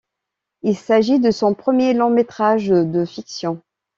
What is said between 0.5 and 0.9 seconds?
Il